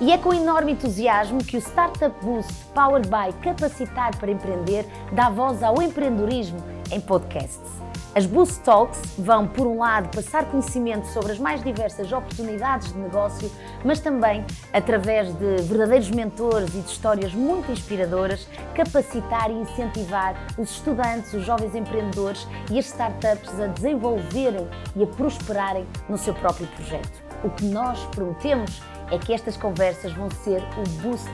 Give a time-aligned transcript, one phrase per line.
[0.00, 5.28] E é com enorme entusiasmo que o Startup Boost, powered by Capacitar para Empreender, dá
[5.28, 6.56] voz ao empreendedorismo
[6.90, 7.70] em podcasts.
[8.14, 12.98] As Boost Talks vão, por um lado, passar conhecimento sobre as mais diversas oportunidades de
[12.98, 13.52] negócio,
[13.84, 14.42] mas também,
[14.72, 21.44] através de verdadeiros mentores e de histórias muito inspiradoras, capacitar e incentivar os estudantes, os
[21.44, 27.22] jovens empreendedores e as startups a desenvolverem e a prosperarem no seu próprio projeto.
[27.44, 31.28] O que nós prometemos é que estas conversas vão ser o boost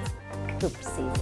[0.49, 1.13] que tu precisas.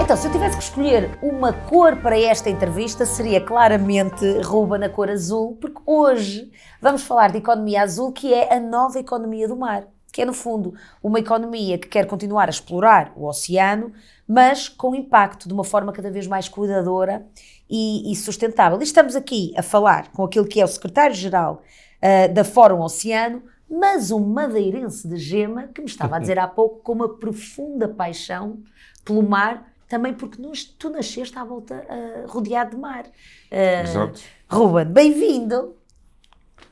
[0.00, 4.88] Então, se eu tivesse que escolher uma cor para esta entrevista, seria claramente ruba na
[4.88, 9.56] cor azul, porque hoje vamos falar de economia azul, que é a nova economia do
[9.56, 13.92] mar, que é, no fundo, uma economia que quer continuar a explorar o oceano,
[14.26, 17.24] mas com impacto de uma forma cada vez mais cuidadora
[17.68, 18.80] e, e sustentável.
[18.80, 21.62] E estamos aqui a falar com aquele que é o secretário-geral
[22.02, 26.48] uh, da Fórum Oceano, mas um madeirense de gema que me estava a dizer há
[26.48, 28.62] pouco com uma profunda paixão
[29.04, 33.04] pelo mar, também porque nós, tu nasceste à volta uh, rodeado de mar.
[33.06, 34.20] Uh, Exato.
[34.48, 35.76] Ruben, bem-vindo.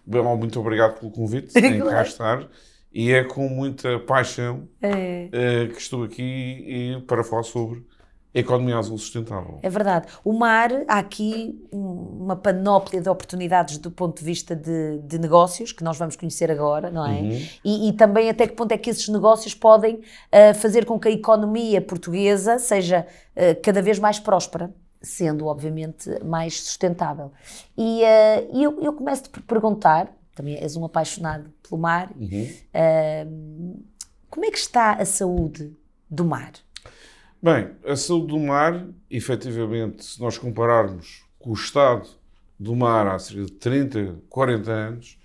[0.06, 2.48] Bom, muito obrigado pelo convite em cá estar.
[2.92, 5.28] E é com muita paixão é.
[5.28, 7.84] uh, que estou aqui para falar sobre
[8.34, 9.58] economia azul sustentável.
[9.62, 10.06] É verdade.
[10.22, 15.72] O mar, há aqui uma panóplia de oportunidades do ponto de vista de, de negócios,
[15.72, 17.20] que nós vamos conhecer agora, não é?
[17.20, 17.48] Uhum.
[17.64, 21.08] E, e, também até que ponto é que esses negócios podem uh, fazer com que
[21.08, 27.32] a economia portuguesa seja uh, cada vez mais próspera, sendo, obviamente, mais sustentável.
[27.76, 33.82] E uh, eu, eu começo por perguntar, também és um apaixonado pelo mar, uhum.
[34.30, 35.72] como é que está a saúde
[36.08, 36.52] do mar?
[37.40, 42.08] Bem, a saúde do mar, efetivamente, se nós compararmos com o estado
[42.58, 45.18] do mar há cerca de 30, 40 anos,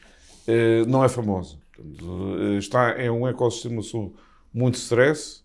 [0.45, 1.57] eh, não é famosa.
[1.79, 4.13] Eh, está, é um ecossistema sob
[4.53, 5.43] muito stress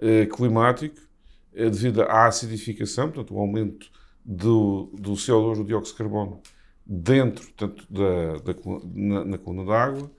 [0.00, 0.98] eh, climático,
[1.52, 3.90] devido à acidificação, portanto, o aumento
[4.24, 6.40] do, do CO2, do dióxido de carbono,
[6.84, 8.60] dentro portanto, da, da,
[8.94, 10.10] na, na coluna d'água,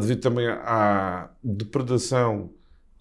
[0.00, 2.50] devido também à depredação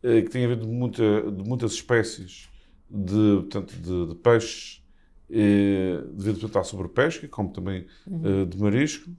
[0.02, 2.50] que tem a ver de, muita, de muitas espécies
[2.90, 4.84] de, portanto, de, de peixes
[5.30, 8.42] eh, devido portanto, à sobrepesca, como também uhum.
[8.42, 9.12] eh, de marisco,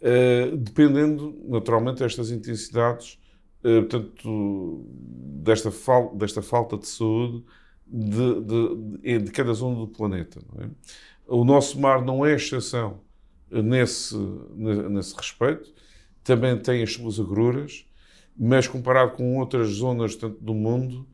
[0.00, 3.18] eh, dependendo naturalmente destas intensidades,
[3.64, 4.86] eh, portanto,
[5.42, 7.44] desta, fal, desta falta de saúde
[7.86, 10.40] de, de, de, cada zona do planeta.
[10.58, 10.68] É?
[11.26, 13.00] O nosso mar não é exceção
[13.50, 14.16] nesse,
[14.56, 15.72] nesse respeito,
[16.22, 17.86] também tem as suas agruras,
[18.38, 21.06] mas comparado com outras zonas tanto do mundo,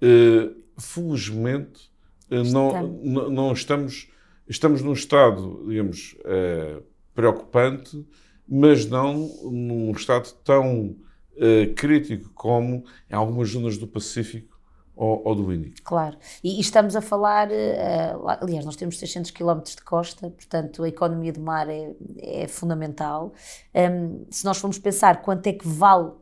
[0.00, 1.90] eh, felizmente
[2.30, 4.08] eh, não, não, não, estamos
[4.48, 6.80] estamos num estado, digamos, eh,
[7.14, 8.04] preocupante,
[8.48, 10.96] mas não num estado tão
[11.74, 14.60] crítico como em algumas zonas do Pacífico
[15.00, 15.76] ou, ou do Índico.
[15.82, 20.82] Claro, e, e estamos a falar, uh, aliás, nós temos 600 km de costa, portanto
[20.82, 23.32] a economia do mar é, é fundamental.
[23.74, 26.12] Um, se nós formos pensar quanto é que vale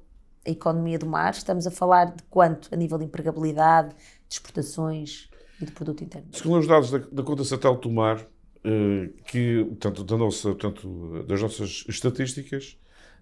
[0.49, 5.29] a economia do mar, estamos a falar de quanto a nível de empregabilidade, de exportações
[5.61, 6.29] e de produto interno?
[6.33, 8.27] Segundo os dados da, da conta satélite do mar,
[8.65, 12.79] eh, que, tanto da nossa, tanto das nossas estatísticas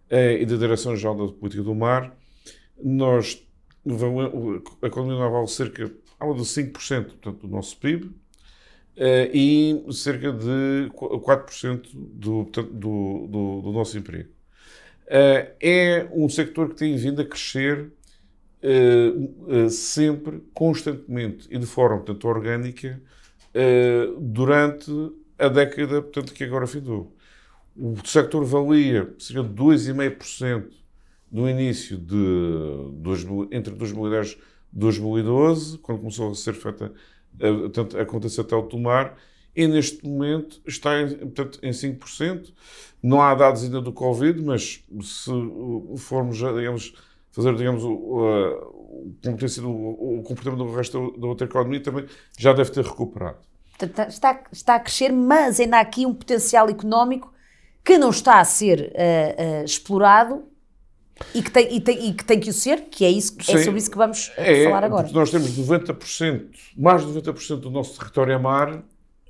[0.09, 2.16] eh, e da Direção-Geral da Política do Mar,
[2.82, 3.44] nós,
[4.82, 8.14] a economia naval cerca de 5% portanto, do nosso PIB,
[8.98, 14.31] Uh, e cerca de 4% do, do, do, do nosso emprego.
[15.06, 17.93] Uh, é um sector que tem vindo a crescer
[18.61, 23.00] uh, uh, sempre, constantemente e de forma, portanto, orgânica
[24.21, 24.91] durante
[25.39, 27.17] a década, portanto, que agora findou.
[27.75, 30.67] O sector valia cerca de 2,5%
[31.33, 32.15] no início de,
[33.50, 34.38] entre 2010 e
[34.78, 36.93] 2012, quando começou a ser feita
[37.41, 39.17] a, a conta satélite do mar,
[39.56, 42.53] e neste momento está em, portanto, em 5%.
[43.03, 45.31] Não há dados ainda do Covid, mas se
[45.97, 46.93] formos, digamos,
[47.31, 52.05] fazer, digamos, o, como tem sido o, comportamento do resto da outra economia, também
[52.38, 53.38] já deve ter recuperado.
[54.08, 57.32] Está, está a crescer, mas ainda há aqui um potencial económico
[57.85, 60.44] que não está a ser uh, uh, explorado
[61.35, 63.58] e que, tem, e, tem, e que tem que o ser, que é, isso, é
[63.62, 65.08] sobre isso que vamos é, falar agora.
[65.12, 68.82] Nós temos 90%, mais de 90% do nosso território a mar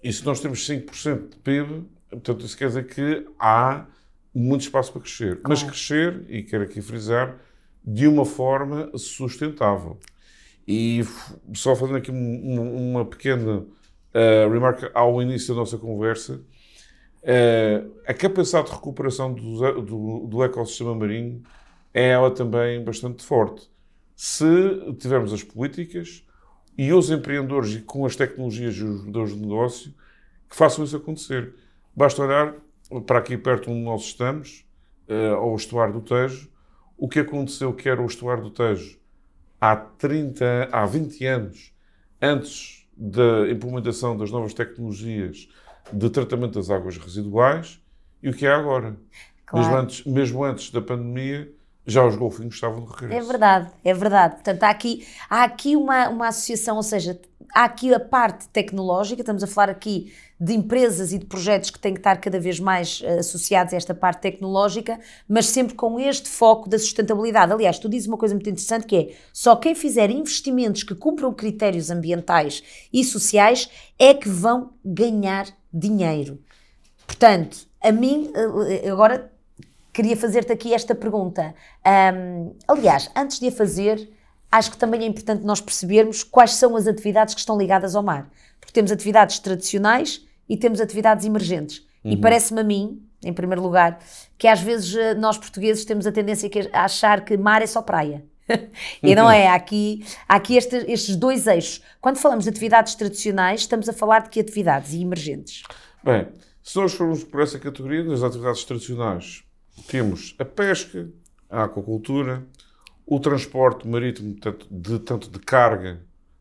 [0.07, 3.87] e se nós temos 5% de PIB, portanto, isso quer dizer que há
[4.33, 5.41] muito espaço para crescer.
[5.41, 5.49] Claro.
[5.49, 7.41] Mas crescer, e quero aqui frisar,
[7.85, 9.99] de uma forma sustentável.
[10.67, 11.05] E
[11.53, 16.41] só fazendo aqui uma pequena uh, remarca ao início da nossa conversa,
[17.23, 21.43] Uh, a capacidade de recuperação do, do, do, ecossistema marinho
[21.93, 23.69] é ela também bastante forte.
[24.15, 24.47] Se
[25.01, 26.25] tivermos as políticas
[26.77, 29.95] e os empreendedores e com as tecnologias e os modelos de negócio
[30.49, 31.55] que façam isso acontecer.
[31.95, 32.55] Basta olhar
[33.07, 34.65] para aqui perto onde nós estamos,
[35.09, 36.51] uh, ao estuário do Tejo,
[36.97, 38.99] o que aconteceu que era o estuário do Tejo
[39.61, 41.73] há 30, há 20 anos,
[42.21, 45.49] antes da implementação das novas tecnologias
[45.93, 47.81] de tratamento das águas residuais
[48.23, 48.97] e o que é agora.
[49.45, 49.67] Claro.
[49.67, 51.53] Mesmo, antes, mesmo antes da pandemia,
[51.87, 53.15] já os golfinhos estavam de regresso.
[53.15, 54.35] É verdade, é verdade.
[54.35, 57.21] Portanto, há aqui, há aqui uma, uma associação, ou seja,
[57.55, 61.79] há aqui a parte tecnológica, estamos a falar aqui de empresas e de projetos que
[61.79, 65.99] têm que estar cada vez mais uh, associados a esta parte tecnológica, mas sempre com
[65.99, 67.53] este foco da sustentabilidade.
[67.53, 71.33] Aliás, tu dizes uma coisa muito interessante que é só quem fizer investimentos que cumpram
[71.33, 72.63] critérios ambientais
[72.93, 76.39] e sociais é que vão ganhar dinheiro.
[77.07, 79.33] Portanto, a mim, eh, agora
[79.97, 81.55] queria fazer-te aqui esta pergunta.
[82.15, 84.11] Um, aliás, antes de a fazer,
[84.53, 88.03] acho que também é importante nós percebermos quais são as atividades que estão ligadas ao
[88.03, 88.31] mar.
[88.61, 91.79] Porque temos atividades tradicionais e temos atividades emergentes.
[92.05, 92.13] Uhum.
[92.13, 93.99] E parece-me a mim, em primeiro lugar,
[94.37, 97.81] que às vezes eh, nós portugueses temos a tendência a achar que mar é só
[97.81, 98.23] praia.
[99.03, 101.83] e não é, há aqui, há aqui este, estes dois eixos.
[102.03, 105.63] Quando falamos de atividades tradicionais, estamos a falar de que atividades e emergentes?
[106.05, 106.29] Bem,
[106.63, 109.46] se nós formos por essa categoria, nas atividades tradicionais,
[109.87, 111.09] temos a pesca,
[111.49, 112.47] a aquacultura,
[113.07, 116.01] o transporte marítimo, tanto de, tanto de carga,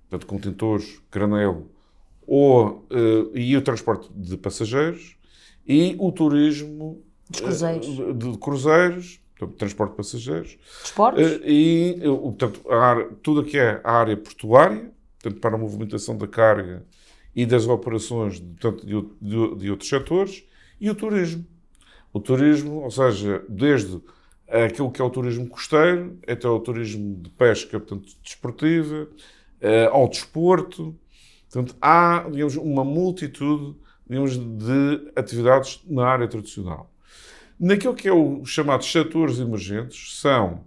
[0.09, 1.69] tanto contentores, granelo,
[2.25, 5.15] ou, uh, e o transporte de passageiros,
[5.67, 7.87] e o turismo Dos cruzeiros.
[7.87, 10.57] Uh, de, de cruzeiros, portanto, transporte de passageiros.
[10.79, 11.31] Transportes?
[11.37, 14.91] Uh, e, portanto, área, tudo o que é a área portuária,
[15.21, 16.83] portanto, para a movimentação da carga
[17.35, 20.43] e das operações portanto, de, de, de outros setores,
[20.79, 21.45] e o turismo.
[22.15, 24.01] O turismo, ou seja, desde
[24.47, 29.09] aquilo que é o turismo costeiro até o turismo de pesca, portanto, desportiva,
[29.91, 30.97] ao desporto.
[31.51, 33.75] Portanto, há, digamos, uma multitude,
[34.09, 36.89] digamos, de atividades na área tradicional.
[37.59, 40.63] Naquilo que é os chamados setores emergentes, são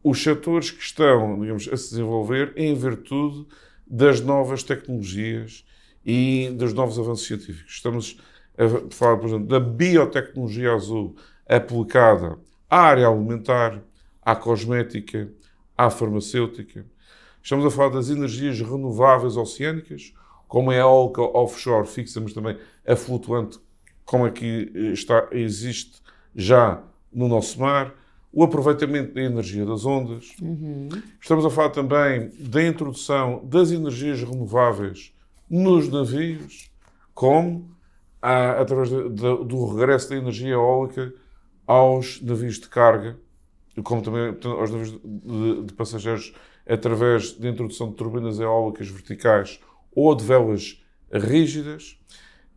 [0.00, 3.44] os setores que estão, digamos, a se desenvolver em virtude
[3.84, 5.64] das novas tecnologias
[6.06, 7.72] e dos novos avanços científicos.
[7.72, 8.16] Estamos
[8.56, 11.16] a falar, por exemplo, da biotecnologia azul
[11.48, 12.38] aplicada
[12.70, 13.82] à área alimentar,
[14.22, 15.30] à cosmética,
[15.76, 16.86] à farmacêutica.
[17.42, 20.14] Estamos a falar das energias renováveis oceânicas,
[20.48, 22.56] como é a eólica offshore fixa, mas também
[22.86, 23.58] a flutuante,
[24.04, 26.00] como aqui é está, existe
[26.34, 27.94] já no nosso mar,
[28.32, 30.34] o aproveitamento da energia das ondas.
[30.40, 30.88] Uhum.
[31.20, 35.14] Estamos a falar também da introdução das energias renováveis
[35.48, 36.70] nos navios,
[37.14, 37.73] como
[38.24, 41.12] através de, de, do regresso da energia eólica
[41.66, 43.18] aos navios de carga,
[43.82, 46.34] como também aos navios de, de passageiros,
[46.66, 49.60] através da introdução de turbinas eólicas verticais
[49.94, 50.82] ou de velas
[51.12, 51.98] rígidas,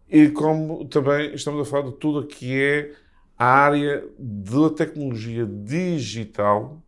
[0.09, 2.93] e como também estamos a falar de tudo o que é
[3.37, 6.81] a área da tecnologia digital,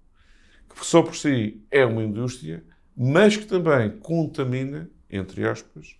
[0.70, 2.64] que só por si é uma indústria,
[2.96, 6.00] mas que também contamina, entre aspas,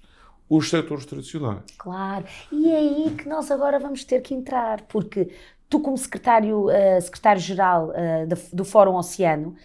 [0.50, 1.64] os setores tradicionais.
[1.78, 5.32] Claro, e é aí que nós agora vamos ter que entrar, porque
[5.70, 9.56] tu, como secretário, uh, secretário-geral uh, do, do, Fórum Oceano,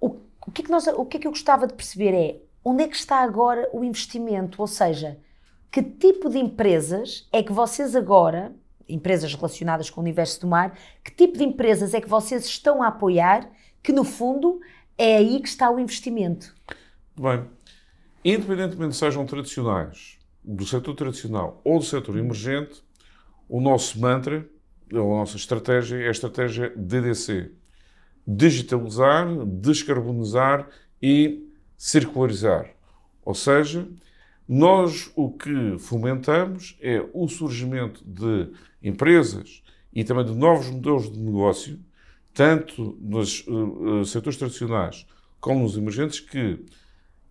[0.00, 2.40] o, o, que é que nós, o que é que eu gostava de perceber é
[2.64, 5.18] onde é que está agora o investimento, ou seja,
[5.70, 8.52] que tipo de empresas é que vocês agora,
[8.88, 12.82] empresas relacionadas com o universo do mar, que tipo de empresas é que vocês estão
[12.82, 13.48] a apoiar,
[13.82, 14.60] que no fundo
[14.98, 16.54] é aí que está o investimento?
[17.16, 17.44] Bem,
[18.24, 22.82] independentemente sejam tradicionais, do setor tradicional ou do setor emergente,
[23.48, 24.48] o nosso mantra
[24.98, 27.50] a nossa estratégia é a estratégia DDC.
[28.26, 30.68] Digitalizar, descarbonizar
[31.00, 32.70] e circularizar.
[33.24, 33.88] Ou seja,
[34.46, 38.52] nós o que fomentamos é o surgimento de
[38.82, 39.62] empresas
[39.92, 41.80] e também de novos modelos de negócio,
[42.34, 45.06] tanto nos uh, setores tradicionais
[45.40, 46.64] como nos emergentes, que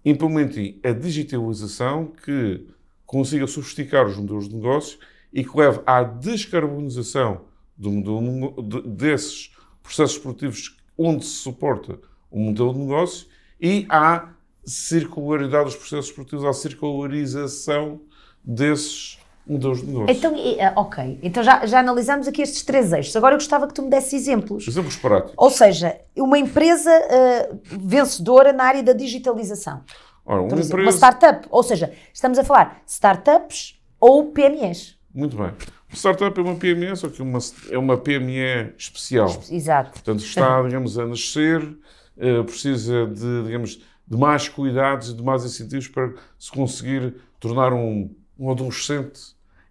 [0.04, 2.68] implementem a digitalização, que
[3.06, 4.98] consiga sofisticar os modelos de negócio
[5.34, 7.42] e que leve à descarbonização
[7.78, 13.28] do, de, desses processos produtivos onde se suporta o modelo de negócio
[13.60, 14.30] e à
[14.64, 18.02] circularidade dos processos produtivos, à circularização
[18.44, 19.21] desses
[19.58, 20.06] negócio.
[20.10, 21.20] Então, eh, ok.
[21.22, 23.16] Então já, já analisamos aqui estes três eixos.
[23.16, 24.68] Agora eu gostava que tu me desse exemplos.
[24.68, 25.34] Exemplos práticos.
[25.38, 29.82] Ou seja, uma empresa uh, vencedora na área da digitalização.
[30.26, 30.76] Ora, uma, empresa...
[30.76, 31.48] uma startup.
[31.50, 34.98] Ou seja, estamos a falar startups ou PMEs.
[35.14, 35.52] Muito bem.
[35.94, 37.40] Startup é uma PME, só que uma,
[37.70, 39.28] é uma PME especial.
[39.50, 39.92] Exato.
[39.92, 45.44] Portanto, está, digamos, a nascer, uh, precisa de, digamos, de mais cuidados e de mais
[45.44, 49.20] incentivos para se conseguir tornar um, um adolescente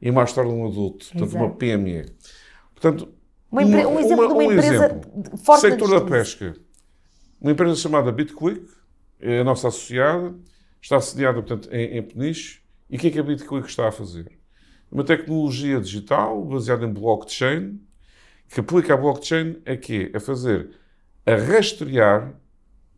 [0.01, 1.07] e mais tarde um adulto.
[1.07, 1.45] Portanto, Exato.
[1.45, 2.07] uma PME.
[2.75, 3.09] Portanto,
[3.51, 5.39] uma, uma, um exemplo uma, de uma um empresa exemplo.
[5.39, 6.57] forte Sector da pesca.
[7.41, 8.67] Uma empresa chamada BitQuick,
[9.19, 10.35] é a nossa associada,
[10.81, 12.61] está sediada, portanto, em, em Peniche.
[12.89, 14.39] E o que é que a BitQuick está a fazer?
[14.91, 17.81] Uma tecnologia digital baseada em blockchain,
[18.49, 20.11] que aplica a blockchain a quê?
[20.15, 20.71] A fazer,
[21.25, 22.35] a rastrear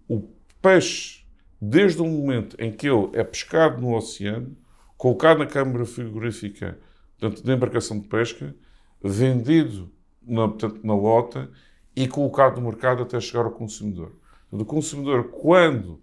[0.09, 0.29] o
[0.61, 1.25] peixe
[1.61, 4.57] desde o momento em que ele é pescado no oceano,
[4.97, 6.79] colocado na câmara frigorífica,
[7.23, 8.55] portanto, de embarcação de pesca,
[9.01, 9.89] vendido
[10.21, 11.49] na, portanto, na lota
[11.95, 14.13] e colocado no mercado até chegar ao consumidor.
[14.51, 16.01] O consumidor, quando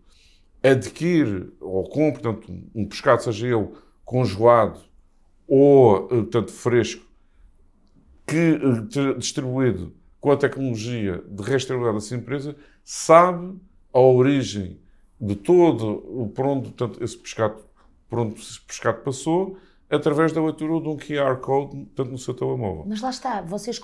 [0.63, 3.69] adquire ou compra portanto, um pescado, seja ele
[4.05, 4.79] congelado
[5.47, 7.05] ou eh, portanto, fresco,
[8.25, 13.57] que eh, distribuído com a tecnologia de rastreabilidade dessa empresa, sabe
[13.91, 14.79] a origem
[15.19, 17.57] de todo por onde portanto, esse pescado,
[18.07, 19.57] por onde esse pescado passou
[19.89, 22.86] através da leitura de um QR Code tanto no seu telemóvel.
[22.88, 23.81] Mas lá está, vocês,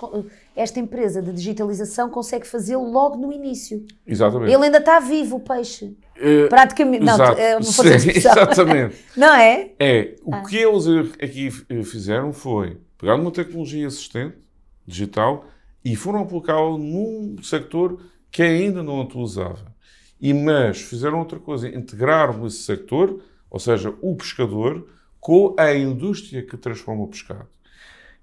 [0.55, 3.85] esta empresa de digitalização consegue fazê-lo logo no início.
[4.05, 4.53] Exatamente.
[4.53, 5.97] Ele ainda está vivo, o peixe.
[6.15, 7.03] É, Praticamente.
[7.03, 7.63] Não, exato, é uma
[7.99, 8.95] sim, Exatamente.
[9.17, 9.71] não é?
[9.79, 10.15] É.
[10.23, 10.43] O ah.
[10.43, 10.85] que eles
[11.21, 11.49] aqui
[11.83, 14.37] fizeram foi pegar uma tecnologia assistente,
[14.85, 15.45] digital,
[15.83, 17.99] e foram aplicá-la num sector
[18.31, 19.73] que ainda não utilizava.
[20.19, 24.87] E, mas fizeram outra coisa, integraram esse sector, ou seja, o pescador,
[25.25, 27.47] com a indústria que transforma o pescado.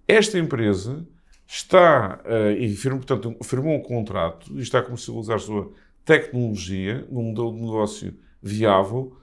[0.06, 1.04] Esta empresa
[1.44, 5.72] está, uh, e firma, portanto, firmou um contrato e está a comercializar a sua
[6.04, 9.16] tecnologia num modelo de negócio viável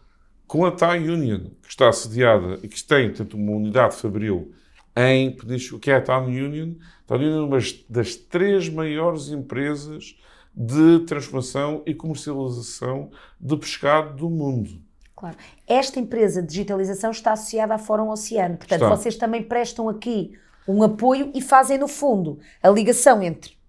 [0.46, 4.54] com a Thai Union, que está assediada e que tem, portanto, uma unidade fabril
[4.94, 6.74] em Peniche, que é a Thai Union.
[7.08, 10.20] Thai Union é uma das três maiores empresas
[10.54, 13.10] de transformação e comercialização
[13.40, 14.89] de pescado do mundo.
[15.20, 15.36] Claro.
[15.68, 18.56] Esta empresa de digitalização está associada à Fórum Oceano.
[18.56, 18.96] Portanto, está.
[18.96, 20.32] vocês também prestam aqui
[20.66, 23.60] um apoio e fazem, no fundo, a ligação entre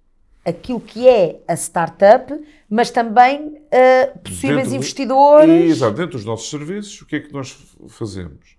[0.45, 2.33] aquilo que é a startup,
[2.69, 5.71] mas também uh, possíveis dentro investidores.
[5.71, 7.57] exato, dentro dos nossos serviços, o que é que nós
[7.89, 8.57] fazemos?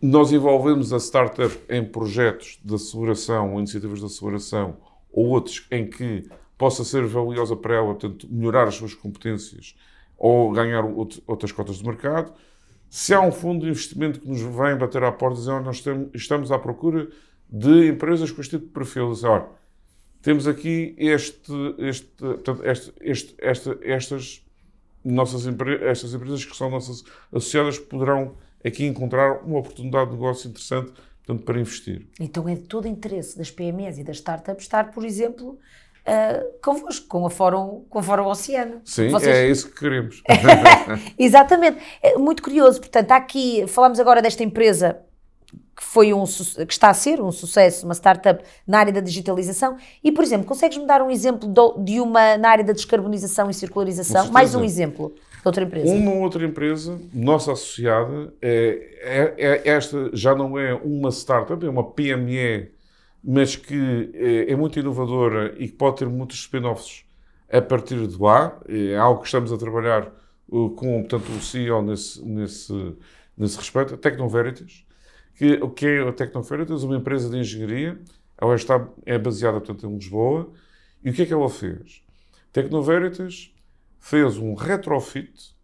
[0.00, 4.78] Nós envolvemos a startup em projetos de aceleração ou iniciativas de aceleração
[5.12, 6.24] ou outros em que
[6.56, 9.74] possa ser valiosa para ela, portanto, melhorar as suas competências
[10.16, 10.84] ou ganhar
[11.26, 12.32] outras cotas de mercado.
[12.88, 15.82] Se há um fundo de investimento que nos vem bater à porta e dizer, nós
[16.14, 17.08] estamos à procura
[17.48, 19.46] de empresas com este tipo de perfil, dizer, olha,
[20.22, 22.24] temos aqui este, este,
[22.62, 24.42] este, este, este estas,
[25.04, 25.46] nossas
[25.82, 30.92] estas empresas que são nossas associadas poderão aqui encontrar uma oportunidade de negócio interessante
[31.26, 32.06] portanto, para investir.
[32.18, 35.58] Então é de todo interesse das PMEs e das startups estar, por exemplo,
[36.06, 38.80] uh, convosco, com a Fórum, com a Fórum Oceano.
[38.84, 39.36] Sim, Vocês...
[39.36, 40.22] é isso que queremos.
[41.18, 41.78] Exatamente.
[42.02, 42.80] É muito curioso.
[42.80, 45.00] Portanto, aqui, falamos agora desta empresa
[45.76, 49.76] que foi um que está a ser um sucesso, uma startup na área da digitalização.
[50.04, 54.30] E, por exemplo, consegues-me dar um exemplo de uma na área da descarbonização e circularização?
[54.30, 55.92] Mais um exemplo de outra empresa.
[55.92, 61.68] Uma outra empresa, nossa associada, é, é, é, esta já não é uma startup, é
[61.68, 62.73] uma PME
[63.24, 67.04] mas que é, é muito inovadora e que pode ter muitos spin-offs
[67.50, 68.60] a partir de lá.
[68.68, 70.12] É algo que estamos a trabalhar
[70.48, 72.96] com portanto, o CEO nesse, nesse,
[73.36, 74.84] nesse respeito, a Tecnoveritas.
[75.36, 76.82] Que, o que é a Tecnoveritas?
[76.82, 77.98] Uma empresa de engenharia.
[78.36, 80.52] Ela está, é baseada portanto, em Lisboa.
[81.02, 82.02] E o que é que ela fez?
[82.52, 83.52] Tecnoveritas
[83.98, 85.54] fez um retrofit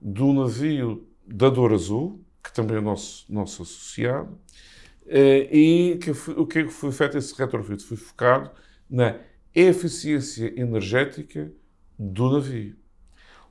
[0.00, 6.46] do navio da Dor Azul, que também é nosso, nosso associado, eh, e que o
[6.46, 7.82] que é que foi feito esse retrofit?
[7.82, 8.50] Foi focado
[8.88, 9.16] na
[9.54, 11.52] eficiência energética
[11.98, 12.76] do navio.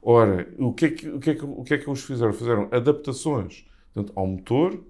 [0.02, 2.34] Ora, o que é que, o que, é que, o que, é que eles fizeram?
[2.34, 4.84] Fizeram adaptações portanto, ao motor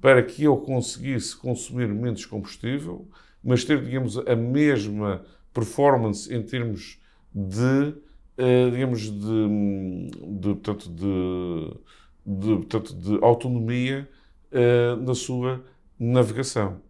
[0.00, 3.08] para que ele conseguisse consumir menos combustível,
[3.42, 7.00] mas ter, digamos, a mesma performance em termos
[7.34, 7.94] de,
[8.38, 11.76] uh, digamos, de, de, portanto, de,
[12.26, 14.08] de, portanto, de autonomia
[14.52, 15.64] uh, na sua
[16.00, 16.80] navegação.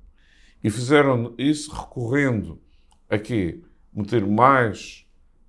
[0.63, 2.61] E fizeram isso recorrendo
[3.09, 3.61] a quê?
[3.93, 5.05] Meter mais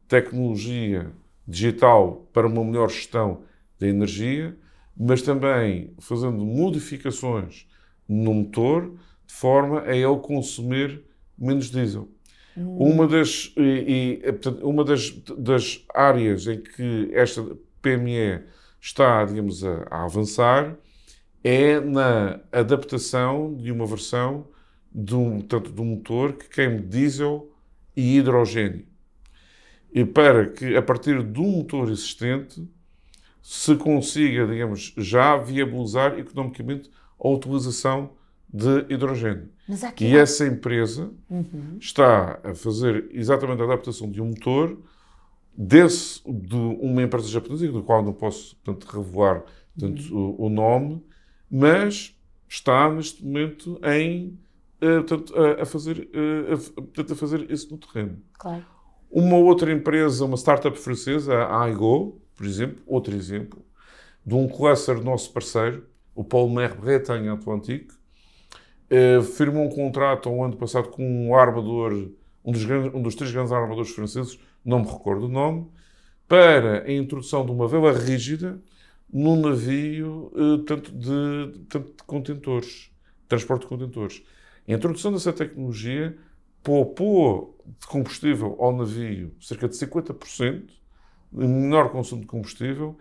[0.08, 1.12] tecnologia
[1.48, 3.44] digital para uma melhor gestão
[3.80, 4.58] da energia,
[4.98, 7.68] mas também fazendo modificações
[8.08, 8.94] no motor
[9.25, 11.03] de forma a ele consumir
[11.38, 12.10] menos diesel.
[12.58, 12.77] Hum.
[12.77, 17.41] Uma, das, e, e, portanto, uma das, das áreas em que esta
[17.82, 18.44] PME
[18.80, 20.77] está, digamos, a, a avançar
[21.43, 24.48] é na adaptação de uma versão
[24.93, 27.51] de um, tanto de um motor que queime diesel
[27.95, 28.86] e hidrogênio.
[29.93, 32.65] E para que, a partir de um motor existente,
[33.41, 38.12] se consiga, digamos, já viabilizar economicamente a utilização
[38.53, 39.50] de hidrogênio.
[40.03, 41.77] E essa empresa uhum.
[41.79, 44.77] está a fazer exatamente a adaptação de um motor
[45.57, 49.43] desse, de uma empresa japonesa, do qual não posso portanto, revelar
[49.77, 50.36] portanto, uhum.
[50.38, 51.03] o, o, nome,
[51.51, 52.15] mas
[52.48, 54.39] está neste momento em,
[54.81, 58.17] uh, portanto, a, a, fazer, uh, a, portanto, a fazer isso no terreno.
[58.39, 58.65] Claro.
[59.10, 63.63] Uma outra empresa, uma startup francesa, a Aigo, por exemplo, outro exemplo,
[64.25, 67.93] de um cluster nosso parceiro, o Polmer Bretagne Atlantique,
[68.89, 72.10] eh, firmou um contrato ao ano passado com um armador,
[72.43, 75.67] um dos, grandes, um dos três grandes armadores franceses, não me recordo o nome,
[76.27, 78.62] para a introdução de uma vela rígida
[79.12, 82.91] num navio eh, tanto, de, tanto de contentores,
[83.27, 84.24] transporte de contentores.
[84.68, 86.18] A introdução dessa tecnologia
[86.63, 90.70] poupou de combustível ao navio cerca de 50%,
[91.32, 92.98] menor consumo de combustível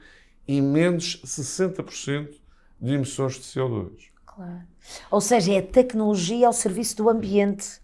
[0.47, 2.35] e menos 60%
[2.81, 4.11] de emissões de CO2.
[4.25, 4.63] Claro.
[5.11, 7.81] Ou seja, é a tecnologia ao serviço do ambiente,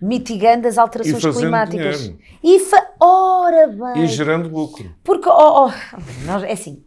[0.00, 2.00] mitigando as alterações e climáticas.
[2.00, 2.18] Dinheiro.
[2.42, 2.90] E fa...
[2.98, 4.04] Ora bem!
[4.04, 4.94] E gerando lucro.
[5.04, 5.70] Porque, oh, oh,
[6.24, 6.82] nós, é assim,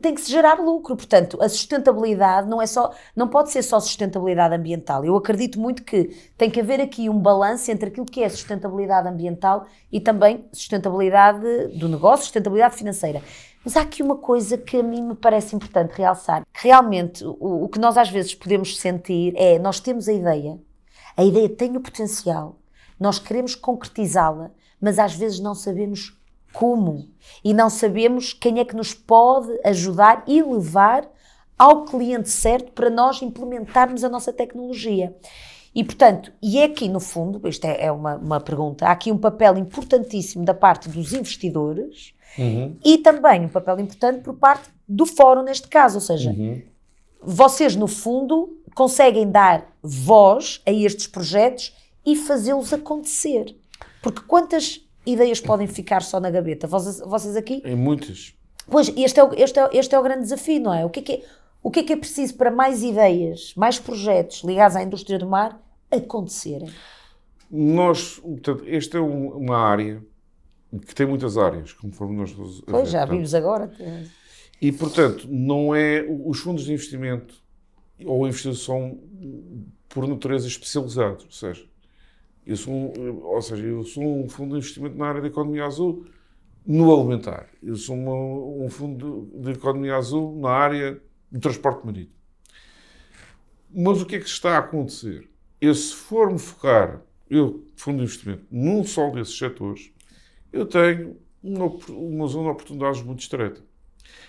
[0.00, 0.96] tem que se gerar lucro.
[0.96, 5.04] Portanto, a sustentabilidade não é só, não pode ser só sustentabilidade ambiental.
[5.04, 9.08] Eu acredito muito que tem que haver aqui um balanço entre aquilo que é sustentabilidade
[9.08, 13.22] ambiental e também sustentabilidade do negócio, sustentabilidade financeira.
[13.64, 16.46] Mas há aqui uma coisa que a mim me parece importante realçar.
[16.52, 20.60] Realmente, o, o que nós às vezes podemos sentir é, nós temos a ideia,
[21.16, 22.58] a ideia tem o potencial,
[23.00, 26.20] nós queremos concretizá-la, mas às vezes não sabemos
[26.54, 27.08] como.
[27.44, 31.06] E não sabemos quem é que nos pode ajudar e levar
[31.58, 35.14] ao cliente certo para nós implementarmos a nossa tecnologia.
[35.74, 39.10] E, portanto, e é aqui no fundo, isto é, é uma, uma pergunta, há aqui
[39.10, 42.76] um papel importantíssimo da parte dos investidores uhum.
[42.84, 45.96] e também um papel importante por parte do fórum, neste caso.
[45.96, 46.62] Ou seja, uhum.
[47.20, 51.74] vocês, no fundo, conseguem dar voz a estes projetos
[52.06, 53.56] e fazê-los acontecer.
[54.00, 56.66] Porque quantas ideias podem ficar só na gaveta.
[56.66, 57.62] Vocês, vocês aqui?
[57.64, 58.34] Em muitas.
[58.70, 60.84] Pois, este é, o, este, é, este é o grande desafio, não é?
[60.84, 61.22] O que é que é,
[61.62, 65.26] o que é, que é preciso para mais ideias, mais projetos ligados à indústria do
[65.26, 66.70] mar acontecerem?
[67.50, 70.02] Nós, portanto, esta é uma área
[70.86, 72.34] que tem muitas áreas, conforme nós
[72.66, 73.70] Pois, já vimos agora.
[74.60, 77.34] E, portanto, não é os fundos de investimento
[78.04, 78.98] ou investigação
[79.88, 81.64] por natureza especializados, ou seja,
[82.46, 86.06] eu sou, ou seja, eu sou um fundo de investimento na área da economia azul
[86.66, 87.48] no alimentar.
[87.62, 92.14] Eu sou uma, um fundo de economia azul na área do transporte marítimo.
[93.70, 95.28] Mas o que é que está a acontecer?
[95.60, 99.90] Eu, se for-me focar, eu, fundo de investimento, num só desses setores,
[100.52, 103.62] eu tenho uma, uma zona de oportunidades muito estreita.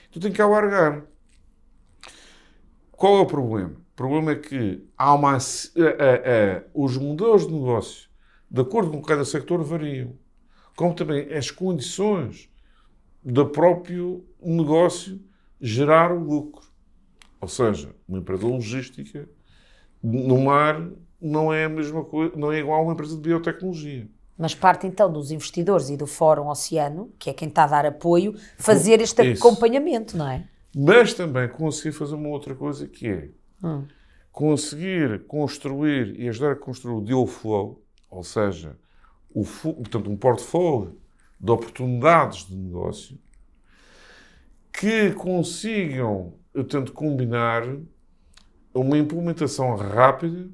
[0.09, 1.05] Então tenho que alargar.
[2.91, 3.84] Qual é o problema?
[3.95, 5.37] O problema é que há uma,
[6.73, 8.09] os modelos de negócio,
[8.51, 10.13] de acordo com cada sector, variam.
[10.75, 12.49] Como também as condições
[13.23, 15.21] do próprio negócio
[15.61, 16.67] gerar o lucro.
[17.39, 19.29] Ou seja, uma empresa logística
[20.03, 20.89] no mar
[21.21, 24.09] não é a mesma coisa, não é igual a uma empresa de biotecnologia.
[24.37, 27.85] Mas parte então dos investidores e do Fórum Oceano, que é quem está a dar
[27.85, 29.47] apoio, fazer este Isso.
[29.47, 30.49] acompanhamento, não é?
[30.75, 33.29] Mas também conseguir fazer uma outra coisa que é
[34.31, 38.77] conseguir construir e ajudar a construir o deal flow, ou seja,
[39.33, 40.99] o, portanto, um portfólio
[41.39, 43.17] de oportunidades de negócio
[44.73, 47.63] que consigam, eu tento combinar
[48.73, 50.49] uma implementação rápida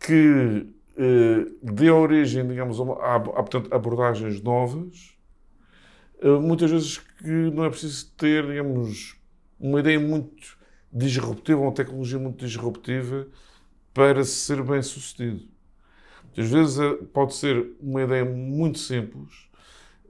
[0.00, 5.16] que eh, dê origem, digamos, a, a, a portanto, abordagens novas,
[6.20, 9.16] eh, muitas vezes que não é preciso ter, digamos,
[9.58, 10.58] uma ideia muito
[10.92, 13.26] disruptiva, uma tecnologia muito disruptiva
[13.94, 15.42] para ser bem sucedido.
[16.24, 19.48] Muitas vezes eh, pode ser uma ideia muito simples,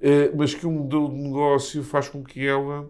[0.00, 2.88] eh, mas que o modelo de negócio faz com que ela.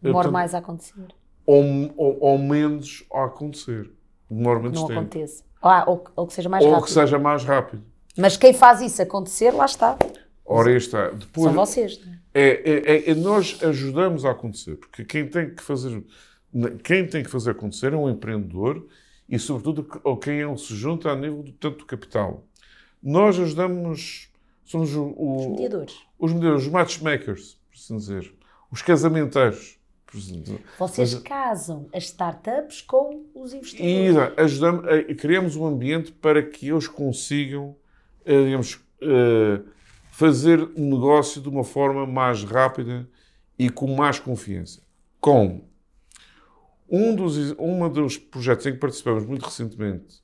[0.00, 1.06] Demore mais a acontecer.
[1.44, 1.64] Ou,
[1.96, 3.90] ou, ou menos a acontecer.
[4.30, 5.00] Demore menos Não tempo.
[5.00, 5.44] aconteça.
[5.62, 6.82] Ah, ou, ou, que seja mais ou rápido.
[6.82, 7.82] Ou que seja mais rápido.
[8.16, 9.96] Mas quem faz isso acontecer, lá está.
[10.44, 11.10] Ora, aí está.
[11.10, 12.00] Depois, São vocês.
[12.32, 12.40] É?
[12.40, 16.04] é, é, é, nós ajudamos a acontecer, porque quem tem que fazer
[16.82, 18.86] quem tem que fazer acontecer é um empreendedor
[19.28, 22.44] e, sobretudo, ou quem ele se junta a nível do tanto do capital.
[23.02, 24.30] Nós ajudamos,
[24.64, 28.32] somos o, o, os mediadores, os mediadores, os matchmakers, por assim dizer,
[28.70, 30.20] os casamenteiros, por
[30.78, 34.16] Vocês Mas- casam as startups com os investidores.
[34.36, 34.84] E ajudamos,
[35.18, 37.76] criamos um ambiente para que eles consigam,
[38.24, 39.60] eh, digamos, eh,
[40.12, 43.06] fazer um negócio de uma forma mais rápida
[43.58, 44.80] e com mais confiança.
[45.20, 45.68] Como?
[46.88, 50.22] Um dos, uma dos projetos em que participamos muito recentemente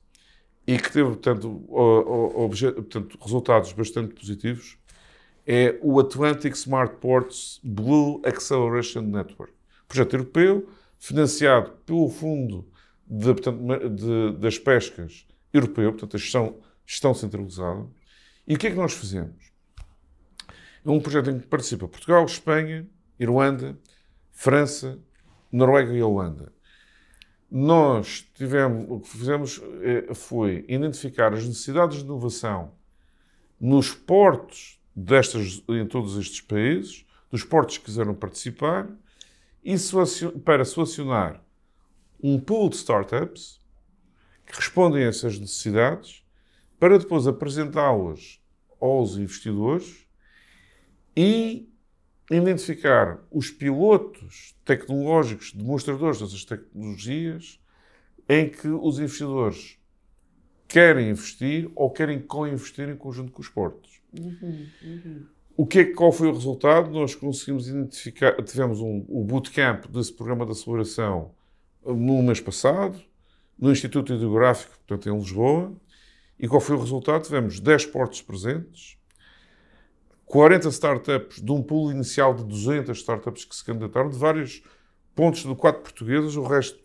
[0.65, 4.77] e que teve, portanto, o- o- obje- portanto, resultados bastante positivos
[5.45, 9.53] é o Atlantic Smart Ports Blue Acceleration Network.
[9.87, 12.65] Projeto europeu, financiado pelo Fundo
[13.05, 17.85] de, portanto, de- das Pescas Europeu, portanto, a gestão, gestão centralizada.
[18.47, 19.51] E o que é que nós fizemos?
[20.85, 22.87] É um projeto em que participa Portugal, Espanha,
[23.19, 23.77] Irlanda,
[24.31, 24.97] França,
[25.53, 26.51] Noruega e Holanda.
[27.49, 32.73] Nós tivemos, o que fizemos eh, foi identificar as necessidades de inovação
[33.61, 38.89] nos portos destas, em todos estes países, dos portos que quiseram participar,
[39.63, 39.75] e
[40.43, 41.41] para selecionar
[42.21, 43.61] um pool de startups
[44.45, 46.23] que respondem a essas necessidades,
[46.79, 48.41] para depois apresentá-las
[48.81, 50.05] aos investidores
[51.15, 51.72] e
[52.31, 57.59] identificar os pilotos tecnológicos, demonstradores dessas tecnologias,
[58.27, 59.77] em que os investidores
[60.67, 64.01] querem investir ou querem co-investir em conjunto com os portos.
[65.55, 66.89] O que é, qual foi o resultado?
[66.89, 71.31] Nós conseguimos identificar, tivemos um, o bootcamp desse programa de aceleração
[71.83, 72.99] uh, no mês passado,
[73.59, 75.71] no Instituto Hidrográfico, portanto, em Lisboa.
[76.39, 77.23] E qual foi o resultado?
[77.23, 78.97] Tivemos 10 portos presentes,
[80.33, 84.63] 40 startups de um pool inicial de 200 startups que se candidataram, de vários
[85.13, 86.79] pontos do quadro portugueses, o resto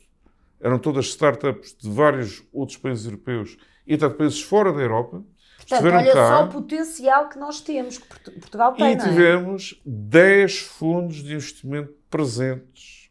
[0.61, 3.57] eram todas startups de vários outros países europeus
[3.87, 5.25] e até de países fora da Europa.
[5.67, 6.29] Portanto, olha cá.
[6.29, 8.97] só o potencial que nós temos, que Portu- Portugal tem, E é?
[8.99, 13.09] tivemos 10 fundos de investimento presentes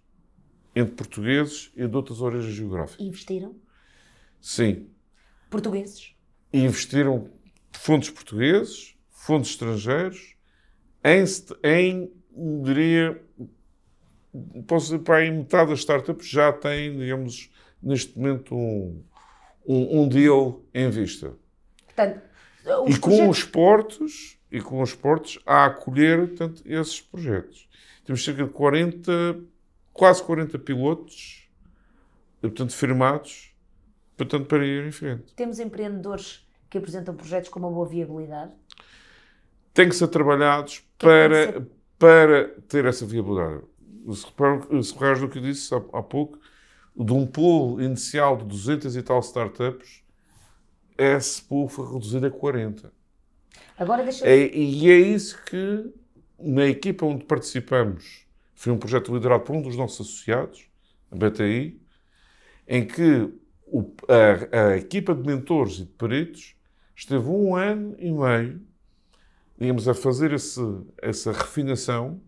[0.75, 3.03] entre portugueses e de outras origens geográficas.
[3.03, 3.55] Investiram?
[4.39, 4.87] Sim.
[5.49, 6.13] Portugueses?
[6.53, 7.27] E investiram
[7.71, 10.35] fundos portugueses, fundos estrangeiros,
[11.03, 11.23] em,
[11.63, 12.11] em
[12.63, 13.19] diria,
[14.67, 17.49] posso dizer, para aí metade das startups já têm, digamos,
[17.81, 19.03] neste momento um,
[19.65, 21.33] um, um deal em vista.
[21.87, 22.21] Portanto,
[22.87, 27.67] e com projetos- os portos e com os portos a acolher portanto, esses projetos.
[28.05, 29.11] Temos cerca de 40,
[29.91, 31.49] quase 40 pilotos,
[32.39, 33.51] portanto, firmados,
[34.15, 35.33] portanto, para ir em frente.
[35.35, 38.51] temos empreendedores que apresentam projetos com uma boa viabilidade.
[39.77, 41.67] Têm que ser trabalhados que tem para,
[41.99, 43.61] para ter essa viabilidade.
[44.11, 46.39] Se reparas no que eu disse há, há pouco,
[46.95, 50.01] de um pool inicial de 200 e tal startups,
[50.97, 52.91] esse pool foi reduzido a 40.
[53.77, 55.93] Agora deixa É, e é isso que,
[56.39, 60.65] na equipa onde participamos, foi um projeto liderado por um dos nossos associados,
[61.11, 61.79] a BTI,
[62.67, 63.31] em que
[63.67, 66.55] o- a, a equipa de mentores e de peritos
[66.95, 68.61] esteve um ano e meio,
[69.57, 70.61] digamos, a fazer esse,
[71.01, 72.21] essa refinação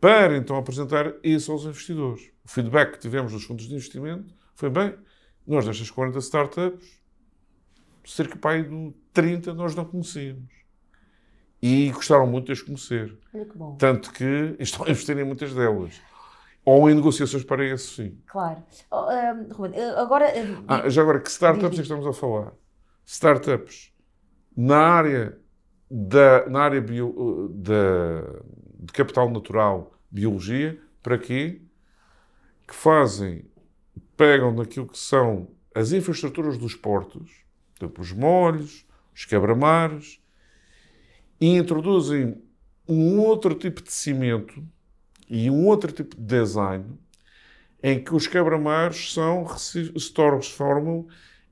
[0.00, 2.30] para então apresentar isso aos investidores.
[2.44, 4.94] O feedback que tivemos dos fundos de investimento foi bem,
[5.46, 6.98] nós destas 40 startups,
[8.04, 10.52] cerca aí de 30 nós não conhecíamos.
[11.60, 13.18] E gostaram muito de as conhecer.
[13.32, 13.44] Que.
[13.78, 16.00] Tanto que estão a investir em muitas delas.
[16.64, 18.22] Ou em negociações para esse fim.
[18.26, 18.62] Claro.
[18.90, 20.26] Ah, Ruben, ah, agora.
[20.68, 21.90] ah, Ah, já agora, que startups é Diz, que diz.
[21.90, 22.52] estamos a falar?
[23.04, 23.92] Startups
[24.56, 25.38] na área,
[25.90, 28.42] da, na área bio, da,
[28.80, 31.62] de capital natural, biologia, para quê?
[32.66, 33.44] Que fazem,
[34.16, 37.44] pegam naquilo que são as infraestruturas dos portos,
[37.78, 40.20] tipo os molhos, os quebra-mares,
[41.40, 42.42] e introduzem
[42.86, 44.62] um outro tipo de cimento
[45.28, 46.98] e um outro tipo de design
[47.82, 51.06] em que os quebra-mares são, se transformam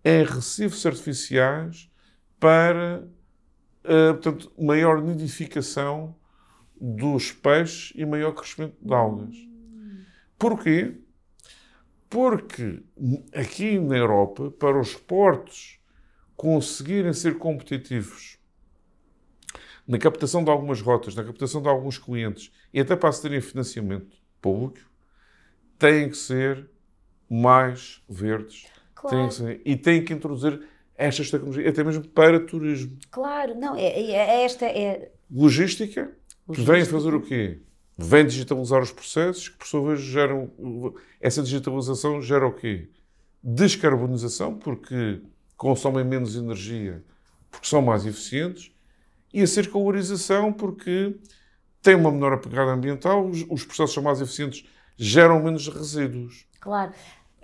[0.05, 1.91] em recifes artificiais
[2.39, 3.07] para,
[3.87, 6.15] eh, portanto, maior nidificação
[6.81, 9.37] dos peixes e maior crescimento de algas.
[10.39, 11.01] Porquê?
[12.09, 12.83] Porque
[13.35, 15.79] aqui na Europa, para os portos
[16.37, 18.39] conseguirem ser competitivos
[19.89, 23.41] na captação de algumas rotas, na captação de alguns clientes e até para se terem
[23.41, 24.89] financiamento público,
[25.79, 26.69] têm que ser
[27.29, 28.67] mais verdes.
[28.95, 29.17] Claro.
[29.17, 30.61] Têm ser- e têm que introduzir
[30.99, 32.97] estas tecnologias, até mesmo para turismo.
[33.11, 35.11] Claro, não, é, é- é esta é.
[35.31, 36.13] Logística,
[36.53, 37.61] que vem fazer o quê?
[37.99, 40.51] Vem digitalizar os processos, que por sua vez geram.
[41.21, 42.89] Essa digitalização gera o quê?
[43.43, 45.21] Descarbonização, porque
[45.57, 47.03] consomem menos energia,
[47.51, 48.71] porque são mais eficientes,
[49.33, 51.17] e a circularização, porque
[51.83, 54.65] tem uma menor pegada ambiental, os, os processos são mais eficientes
[54.97, 56.47] geram menos resíduos.
[56.61, 56.93] Claro.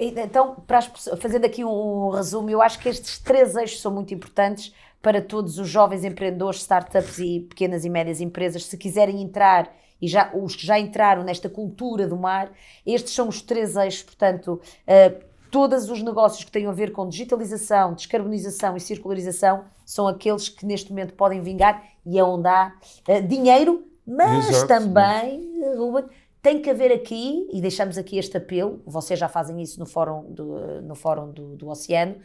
[0.04, 0.86] Então, para as,
[1.18, 5.58] fazendo aqui um resumo, eu acho que estes três eixos são muito importantes para todos
[5.58, 10.56] os jovens empreendedores, startups e pequenas e médias empresas, se quiserem entrar e já, os
[10.56, 12.50] que já entraram nesta cultura do mar,
[12.84, 17.08] estes são os três eixos, portanto, uh, todos os negócios que têm a ver com
[17.08, 22.72] digitalização, descarbonização e circularização são aqueles que neste momento podem vingar e é onde há
[23.08, 25.52] uh, dinheiro, mas Exato, também.
[25.76, 26.04] Ruben,
[26.42, 30.24] tem que haver aqui, e deixamos aqui este apelo, vocês já fazem isso no Fórum
[30.32, 32.16] do, no fórum do, do Oceano,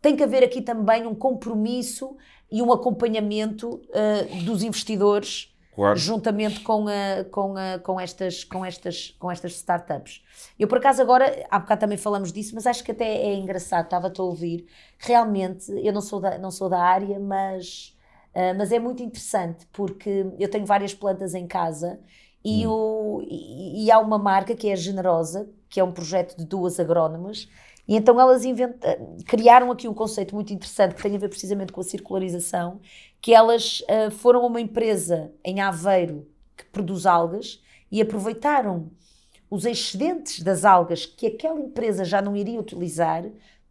[0.00, 2.16] tem que haver aqui também um compromisso
[2.50, 5.98] e um acompanhamento uh, dos investidores Claro.
[5.98, 10.24] juntamente com, a, com, a, com, estas, com, estas, com estas startups.
[10.58, 13.84] Eu, por acaso, agora, há bocado também falamos disso, mas acho que até é engraçado,
[13.84, 14.66] estava-te a ouvir.
[14.96, 17.94] Realmente, eu não sou da, não sou da área, mas,
[18.34, 22.00] uh, mas é muito interessante, porque eu tenho várias plantas em casa
[22.46, 22.70] e, hum.
[22.70, 26.44] o, e, e há uma marca que é a Generosa, que é um projeto de
[26.44, 27.48] duas agrónomas,
[27.88, 31.72] e então elas inventa, criaram aqui um conceito muito interessante que tem a ver precisamente
[31.72, 32.80] com a circularização,
[33.20, 38.90] que elas uh, foram a uma empresa em Aveiro que produz algas e aproveitaram
[39.50, 43.24] os excedentes das algas que aquela empresa já não iria utilizar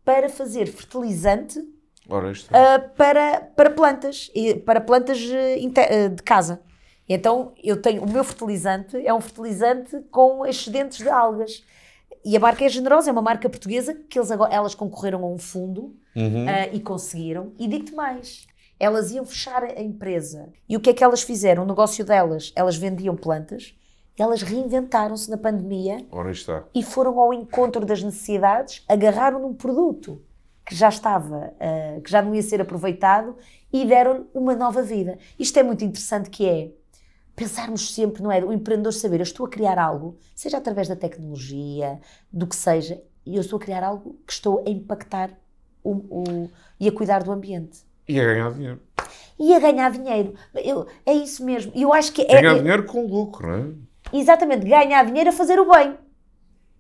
[0.04, 1.60] para fazer fertilizante
[2.50, 4.32] uh, para, para plantas,
[4.66, 6.62] para plantas de casa.
[7.08, 11.64] Então eu tenho o meu fertilizante é um fertilizante com excedentes de algas.
[12.24, 15.28] E a marca é generosa, é uma marca portuguesa que eles agora, elas concorreram a
[15.28, 16.46] um fundo uhum.
[16.46, 17.54] uh, e conseguiram.
[17.60, 18.48] E digo-te mais,
[18.80, 20.50] elas iam fechar a empresa.
[20.68, 21.64] E o que é que elas fizeram?
[21.64, 23.76] O negócio delas, elas vendiam plantas,
[24.18, 26.06] elas reinventaram-se na pandemia
[26.74, 30.22] e foram ao encontro das necessidades, agarraram num produto
[30.66, 33.36] que já estava, uh, que já não ia ser aproveitado
[33.72, 35.20] e deram uma nova vida.
[35.38, 36.72] Isto é muito interessante que é
[37.36, 38.44] pensarmos sempre, não é?
[38.44, 42.00] O empreendedor saber, eu estou a criar algo, seja através da tecnologia,
[42.32, 45.32] do que seja, e eu estou a criar algo que estou a impactar
[45.84, 47.80] o, o, e a cuidar do ambiente.
[48.08, 48.80] E a ganhar dinheiro.
[49.38, 50.34] E a ganhar dinheiro.
[50.54, 51.72] Eu, é isso mesmo.
[51.76, 54.18] Eu acho que é, ganhar é, dinheiro com lucro, não é?
[54.18, 55.96] Exatamente, ganhar dinheiro a fazer o bem.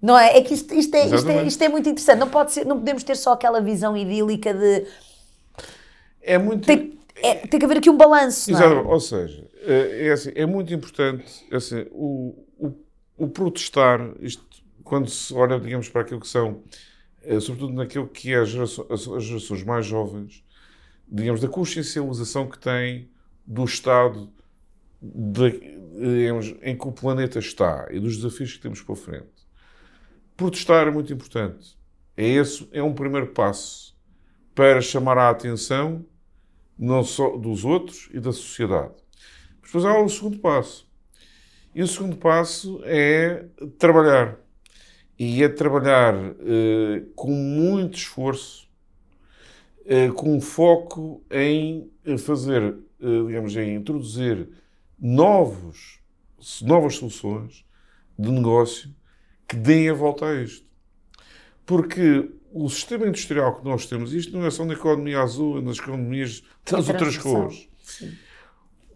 [0.01, 0.37] Não é?
[0.37, 2.19] É que isto, isto, é, isto, é, isto é muito interessante.
[2.19, 4.85] Não, pode ser, não podemos ter só aquela visão idílica de.
[6.21, 6.65] É muito.
[6.65, 8.55] Tem, é, tem que haver aqui um balanço.
[8.55, 8.67] É?
[8.67, 12.75] Ou seja, é, é, assim, é muito importante é assim, o, o,
[13.17, 14.45] o, protestar, isto,
[14.83, 16.63] quando se olha, digamos, para aquilo que são,
[17.23, 20.43] é, sobretudo naquilo que é as gerações, as gerações mais jovens,
[21.07, 23.09] digamos, da consciencialização que têm
[23.45, 24.31] do estado
[25.01, 29.45] de, digamos, em que o planeta está e dos desafios que temos para frente.
[30.35, 31.77] Protestar é muito importante.
[32.17, 33.95] É, esse, é um primeiro passo
[34.53, 36.05] para chamar a atenção
[36.77, 38.93] não só dos outros e da sociedade.
[39.65, 40.87] Mas depois há o segundo passo.
[41.73, 43.45] E o segundo passo é
[43.79, 44.37] trabalhar.
[45.17, 48.69] E é trabalhar eh, com muito esforço,
[49.85, 54.49] eh, com foco em fazer, eh, digamos, em introduzir
[54.99, 55.99] novos,
[56.61, 57.65] novas soluções
[58.19, 58.93] de negócio
[59.47, 60.65] que deem a volta a isto.
[61.65, 65.77] Porque o sistema industrial que nós temos, isto não é só na economia azul, nas
[65.77, 67.67] economias das outras cores.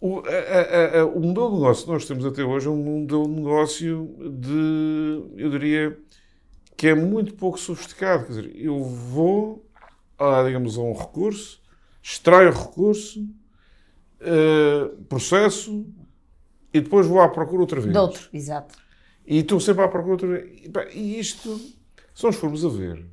[0.00, 3.00] O, a, a, a, o modelo de negócio que nós temos até hoje é um
[3.00, 5.98] modelo de negócio de, eu diria,
[6.74, 8.24] que é muito pouco sofisticado.
[8.24, 9.68] Quer dizer, eu vou,
[10.18, 11.60] a, digamos, a um recurso,
[12.02, 13.28] extraio o recurso,
[14.22, 15.86] uh, processo
[16.72, 17.92] e depois vou à procura outra vez.
[17.92, 18.78] De outro, exato.
[19.26, 20.62] E estou sempre à procura outra vez.
[20.94, 21.58] E, e isto,
[22.14, 23.04] se nós formos a ver,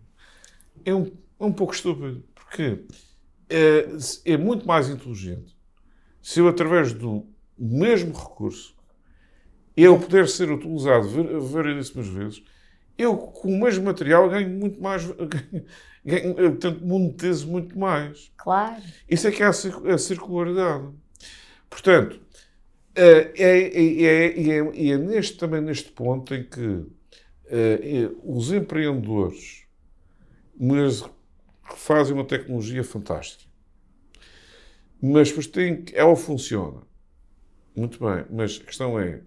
[0.86, 2.86] é um, é um pouco estúpido, porque
[3.50, 3.90] é,
[4.24, 5.57] é muito mais inteligente
[6.28, 7.26] se eu, através do
[7.58, 8.76] mesmo recurso,
[9.78, 11.08] ele puder ser utilizado
[11.40, 12.44] variedíssimas vezes,
[12.98, 15.06] eu, com o mesmo material, ganho muito mais,
[16.04, 18.30] ganho, portanto, monetizo muito mais.
[18.36, 18.84] Claro.
[19.10, 20.90] Isso é que é a, circularidade.
[21.70, 22.20] Portanto,
[22.94, 26.86] é, é, é, é, é neste, também neste ponto em que
[28.22, 29.66] os empreendedores
[30.60, 31.06] mas
[31.78, 33.47] fazem uma tecnologia fantástica.
[35.02, 36.82] Mas depois tem, ela funciona.
[37.76, 39.22] Muito bem, mas a questão é,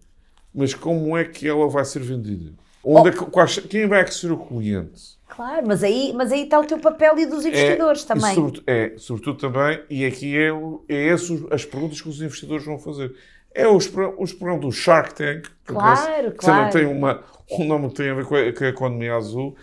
[0.53, 2.53] mas como é que ela vai ser vendida?
[2.83, 3.13] Onde oh.
[3.13, 5.19] é quais, quem vai ser o cliente?
[5.29, 8.53] Claro, mas aí, mas aí está o teu papel e dos investidores é, também.
[8.67, 10.51] É, sobretudo também, e aqui é,
[10.89, 13.15] é essas as perguntas que os investidores vão fazer.
[13.55, 16.73] É os, os programas do Shark Tank, claro, que claro.
[16.73, 19.57] tem uma, um nome que tem a ver com a, com a economia azul,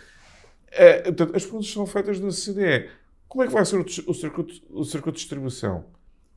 [0.71, 2.89] é, portanto, as perguntas são feitas na CDE.
[3.27, 5.85] Como é que vai ser o, o, circuito, o circuito de distribuição?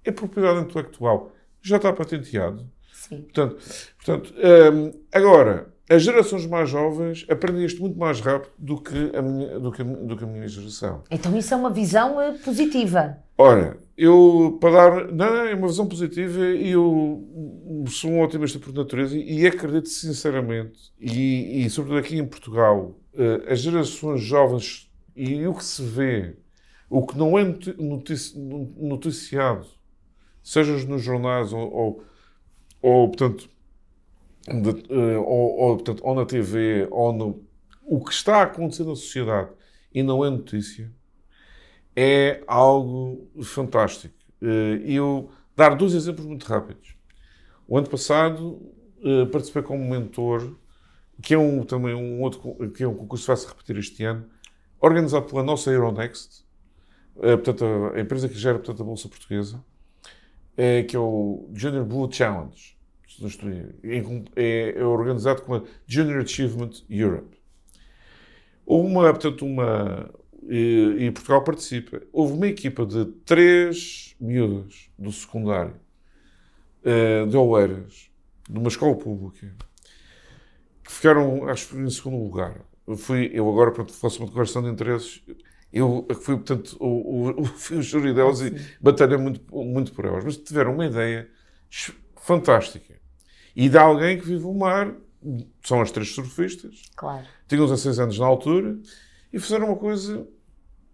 [0.04, 1.32] É propriedade intelectual.
[1.62, 2.66] Já está patenteado.
[2.92, 3.22] Sim.
[3.22, 3.56] Portanto,
[3.96, 4.34] portanto
[4.72, 9.58] um, agora, as gerações mais jovens aprendem isto muito mais rápido do que a minha,
[9.58, 11.02] do que a, do que a minha geração.
[11.10, 13.18] Então isso é uma visão eh, positiva.
[13.36, 15.12] Ora, eu, para dar.
[15.12, 17.26] Não, é uma visão positiva e eu
[17.88, 23.52] sou um otimista por natureza e acredito sinceramente, e, e sobretudo aqui em Portugal, eh,
[23.52, 26.36] as gerações jovens e o que se vê,
[26.88, 27.44] o que não é
[27.78, 29.66] notici- noticiado,
[30.42, 32.04] seja nos jornais ou, ou,
[32.82, 33.48] ou, portanto,
[34.48, 37.44] de- eh, ou, ou, portanto, ou na TV, ou no,
[37.84, 39.50] o que está a acontecer na sociedade
[39.92, 40.90] e não é notícia,
[41.96, 44.14] é algo fantástico.
[44.42, 46.94] Eh, E eu dar dois exemplos muito rápidos.
[47.68, 48.60] O ano passado
[49.04, 50.56] eh, participei como mentor,
[51.22, 54.04] que é um, também um outro que é um concurso que vai se repetir este
[54.04, 54.26] ano,
[54.80, 56.44] organizado pela nossa Euronext,
[57.22, 59.64] eh, portanto, a empresa que gera portanto, a Bolsa Portuguesa,
[60.60, 62.78] eh, que é o Junior Blue Challenge.
[64.36, 67.34] É, é organizado como a Junior Achievement Europe.
[68.66, 70.10] Houve uma, portanto, uma.
[70.46, 72.02] E, e Portugal participa.
[72.12, 75.76] Houve uma equipa de três miúdas do secundário,
[76.84, 78.10] eh, de Oeiras,
[78.48, 79.54] de uma escola pública,
[80.84, 82.60] que ficaram, acho que, em segundo lugar.
[82.98, 85.22] Fui, eu agora, pronto, fosse uma declaração de interesses,
[85.72, 90.24] eu fui, portanto, o, o, fui o júri delas e batalhei muito, muito por elas.
[90.24, 91.28] Mas tiveram uma ideia
[92.16, 92.94] fantástica.
[93.54, 94.94] E de alguém que vive o mar,
[95.62, 97.26] são as três surfistas, Claro.
[97.48, 98.78] tinham 16 anos na altura
[99.32, 100.26] e fizeram uma coisa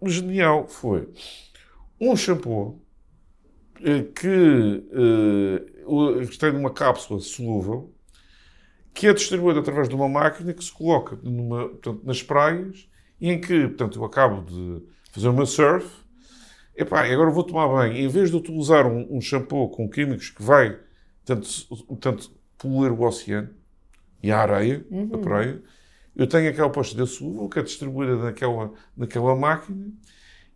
[0.04, 0.66] genial.
[0.68, 1.08] Foi
[2.00, 2.82] um shampoo
[3.82, 7.92] eh, que eh, que tem numa cápsula solúvel
[8.94, 12.88] que é distribuído através de uma máquina que se coloca numa, portanto, nas praias
[13.20, 15.86] e em que, portanto, eu acabo de fazer o meu surf
[16.78, 17.96] Epá, e agora vou tomar banho.
[17.96, 20.78] Em vez de utilizar um, um shampoo com químicos que vai
[21.24, 21.48] tanto,
[21.98, 23.48] tanto poluir o oceano
[24.22, 25.62] e a areia, a praia,
[26.14, 29.90] eu tenho aquela pasta de solúvel que é distribuída naquela, naquela máquina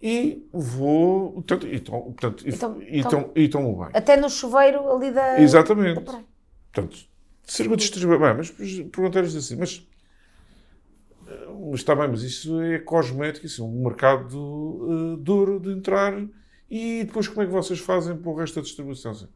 [0.03, 1.33] e vou.
[1.33, 3.91] Portanto, e, tomo- portanto, Então- e, então- tomo- e tomo banho.
[3.95, 5.37] Até no chuveiro ali da.
[5.37, 6.01] da Exatamente.
[6.03, 6.25] praia.
[6.71, 6.99] Portanto,
[7.45, 8.19] sirva de distribuir.
[8.21, 9.87] Bem, mas perguntares assim, mas.
[11.71, 16.15] Mas está bem, mas isso é cosmético, isso é um mercado eh, duro de entrar.
[16.71, 19.11] E depois como é que vocês fazem para o resto da distribuição?
[19.13, 19.27] Assim,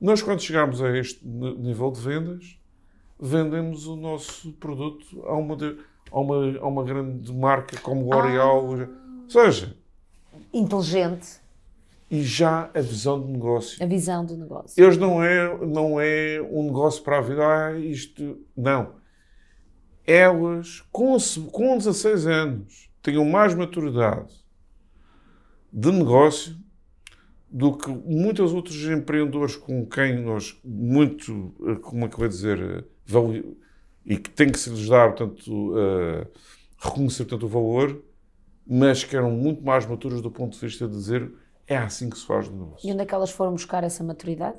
[0.00, 2.58] Nós, quando chegarmos a este nível de vendas,
[3.20, 5.76] vendemos o nosso produto a uma, de-
[6.10, 8.64] a uma, a uma grande marca como L'Oréal.
[8.66, 8.88] Ou
[9.28, 9.76] seja,
[10.52, 11.40] Inteligente.
[12.10, 13.82] e já a visão de negócio.
[13.82, 14.82] A visão do negócio.
[14.82, 18.38] Eles não é, não é um negócio para a vida, ah, isto.
[18.56, 19.02] Não.
[20.06, 21.16] Elas, com,
[21.50, 24.32] com 16 anos, tinham mais maturidade
[25.72, 26.56] de negócio
[27.50, 32.28] do que muitos outros empreendedores com quem nós, muito, eh, como é que eu vou
[32.28, 33.56] dizer, eh, vali-
[34.04, 36.26] e que tem que se lhes dar, portanto, eh,
[36.78, 38.02] reconhecer tanto o valor,
[38.66, 41.30] mas que eram muito mais maturos do ponto de vista de dizer
[41.66, 42.88] é assim que se faz no negócio.
[42.88, 44.56] E onde é que elas foram buscar essa maturidade?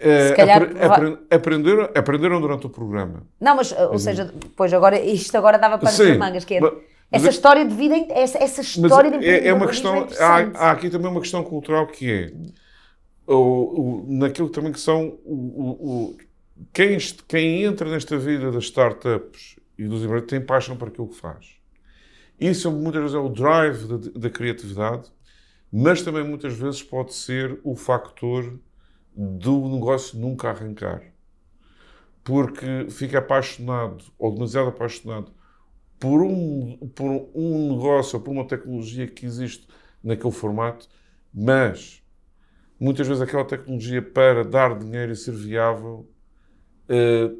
[0.00, 3.26] Eh, calhar apre- aprenderam, aprenderam durante o programa.
[3.40, 6.60] Não, mas, uh, ou seja, pois agora, isto agora dava para as mangas, que é
[6.60, 6.82] mas- mas
[7.22, 9.96] essa é- história de vida, essa, essa Mas história de é, é uma questão.
[10.06, 12.32] é há, há aqui também uma questão cultural que é
[13.26, 15.34] o, o- naquilo também que são o,
[16.12, 16.16] o-
[16.72, 21.16] quem, quem entra nesta vida das startups e dos empreendedores tem paixão para aquilo que
[21.16, 21.46] faz.
[22.40, 25.10] Isso muitas vezes é o drive da, da criatividade,
[25.72, 28.58] mas também muitas vezes pode ser o factor
[29.18, 31.02] do negócio nunca arrancar.
[32.24, 35.32] Porque fica apaixonado, ou demasiado apaixonado,
[36.00, 39.66] por um, por um negócio ou por uma tecnologia que existe
[40.02, 40.88] naquele formato,
[41.34, 42.02] mas
[42.80, 46.08] muitas vezes aquela tecnologia para dar dinheiro e ser viável,
[46.88, 47.32] eh,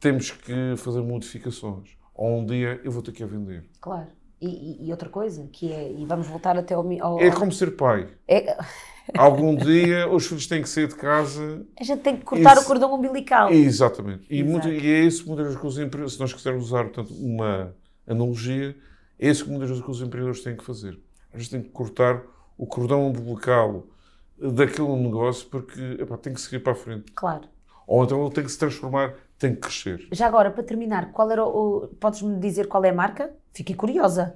[0.00, 1.90] temos que fazer modificações.
[2.14, 3.64] Ou um dia eu vou ter que a vender.
[3.80, 4.10] Claro.
[4.40, 6.84] E, e- outra coisa, que é, e vamos voltar até ao...
[7.02, 8.00] ao- É como ser pai.
[8.28, 8.56] é-
[9.16, 11.64] Algum dia os filhos têm que sair de casa.
[11.78, 13.50] a gente tem que cortar Isso- o cordão umbilical.
[13.52, 14.26] Exatamente.
[14.28, 17.12] E, muito- e é isso muitas vezes que os empreendedores, se nós quisermos usar portanto,
[17.14, 17.74] uma
[18.06, 18.76] analogia,
[19.18, 20.98] é isso que muitas vezes que os empreendedores têm que fazer.
[21.32, 22.22] A gente tem que cortar
[22.58, 23.86] o cordão umbilical
[24.38, 27.12] daquele negócio porque epá, tem que seguir para a frente.
[27.14, 27.48] Claro.
[27.86, 30.08] Ou então ele tem que se transformar, tem que crescer.
[30.12, 31.88] Já agora, para terminar, qual era o...
[32.00, 33.30] Podes-me dizer qual é a marca?
[33.52, 34.34] Fiquei curiosa.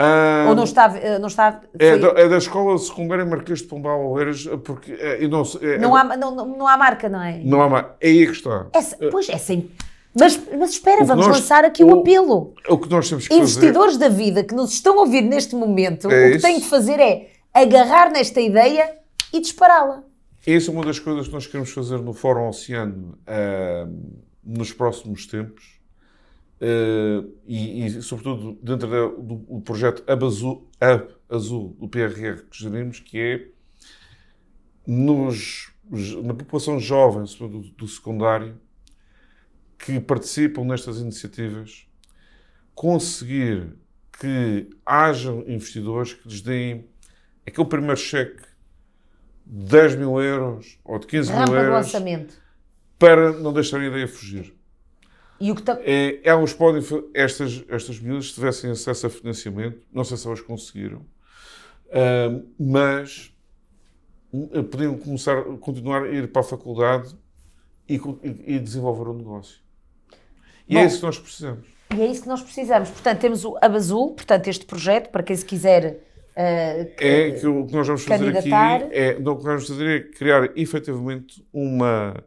[0.00, 0.96] Ah, Ou não está...
[0.96, 5.26] eh, Não, está é, da, é da escola secundária Marquês de Pombal Oeiras, porque é,
[5.26, 7.40] não, é- não, é- há, não, não, há marca, não é?
[7.44, 7.86] não há mais.
[8.00, 8.66] É aí que está.
[8.72, 9.68] Essa, pois, é sem...
[10.18, 12.54] Mas, mas espera, vamos nós- lançar aqui o o- apelo.
[12.68, 13.40] O que nós temos que fazer.
[13.40, 16.46] Investidores da vida que nos estão a ouvir neste momento, É o que isso.
[16.46, 18.90] têm de fazer é agarrar nesta ideia
[19.32, 20.02] e dispará-la.
[20.46, 23.86] Essa é uma das coisas que nós queremos fazer no Fórum Oceano, ah,
[24.44, 25.77] nos próximos tempos
[26.60, 28.88] uh, e, e, sobretudo, dentro
[29.20, 33.48] do, do projeto Ab Azul, Ab Azul do PRR que gerimos, que é
[34.86, 35.72] nos,
[36.22, 38.58] na população jovem, sobretudo do secundário,
[39.78, 41.86] que participam nestas iniciativas,
[42.74, 43.76] conseguir
[44.20, 46.88] que hajam investidores que lhes deem
[47.46, 48.42] aquele primeiro cheque
[49.46, 52.28] de 10 mil euros ou de 15 Rampa mil euros do
[52.98, 54.57] para não deixarem a ideia fugir.
[55.40, 56.82] E o que é, elas podem,
[57.14, 63.32] estas, estas miúdas, se tivessem acesso a financiamento, não sei se elas conseguiram, uh, mas
[64.32, 67.16] uh, podiam começar, continuar a ir para a faculdade
[67.88, 69.60] e, e, e desenvolver um negócio.
[70.68, 71.66] E é Bom, é isso que nós precisamos.
[71.96, 72.90] E é isso que nós precisamos.
[72.90, 76.04] Portanto, temos o Abazul, portanto, este projeto, para quem se quiser.
[76.36, 78.52] Uh, é que o que nós vamos fazer aqui
[78.92, 82.22] é, não, o que nós vamos fazer é criar efetivamente uma,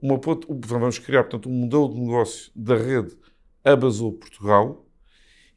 [0.00, 3.16] uma vamos criar portanto um modelo de negócio da rede
[3.64, 4.86] Abazul Portugal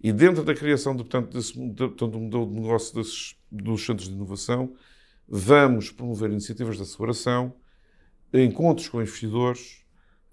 [0.03, 3.85] e dentro da criação de, portanto, desse de, portanto, um modelo de negócio desses, dos
[3.85, 4.73] centros de inovação
[5.27, 7.53] vamos promover iniciativas de aceleração,
[8.33, 9.81] encontros com investidores,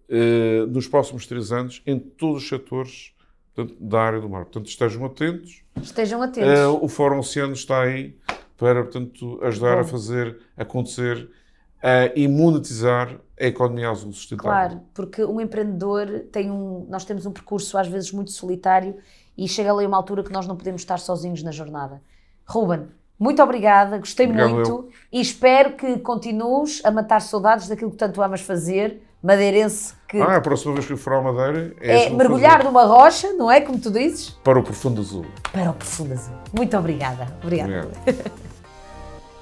[0.08, 3.12] eh, nos próximos três anos em todos os setores
[3.54, 4.44] portanto, da área do mar.
[4.44, 5.62] Portanto, estejam atentos.
[5.80, 6.50] Estejam atentos.
[6.50, 8.16] Uh, o Fórum Oceano está aí
[8.56, 9.80] para, portanto, ajudar Bom.
[9.80, 11.30] a fazer acontecer
[11.78, 14.50] uh, e monetizar a economia azul sustentável.
[14.50, 16.86] Claro, porque um empreendedor tem um...
[16.88, 18.96] Nós temos um percurso às vezes muito solitário
[19.36, 22.02] e chega ali uma altura que nós não podemos estar sozinhos na jornada.
[22.44, 24.88] Ruben, muito obrigada, gostei Obrigado muito eu.
[25.12, 30.20] e espero que continues a matar saudades daquilo que tanto amas fazer madeirense que.
[30.20, 33.50] Ah, a próxima vez que eu for à Madeira é, é mergulhar numa rocha, não
[33.50, 33.60] é?
[33.60, 34.30] Como tu dizes?
[34.44, 35.26] Para o profundo azul.
[35.52, 36.34] Para o profundo azul.
[36.56, 37.36] Muito obrigada.
[37.42, 37.88] Obrigada.
[38.06, 38.38] Obrigado.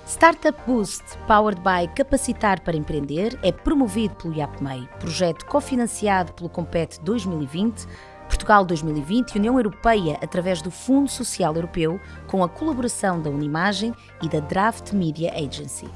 [0.06, 7.00] Startup Boost, powered by Capacitar para Empreender, é promovido pelo IAPMEI, projeto cofinanciado pelo Compete
[7.00, 7.88] 2020,
[8.28, 13.92] Portugal 2020 e União Europeia através do Fundo Social Europeu, com a colaboração da Unimagem
[14.22, 15.88] e da Draft Media Agency.